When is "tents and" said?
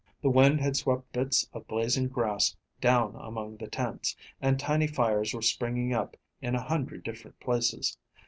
3.67-4.59